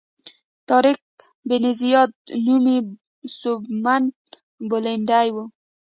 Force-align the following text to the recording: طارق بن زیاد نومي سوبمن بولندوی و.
طارق 0.67 1.01
بن 1.47 1.63
زیاد 1.81 2.11
نومي 2.45 2.77
سوبمن 3.39 4.03
بولندوی 4.69 5.27
و. 5.33 5.37